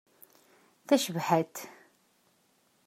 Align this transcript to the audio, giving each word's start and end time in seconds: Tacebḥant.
Tacebḥant. 0.87 1.57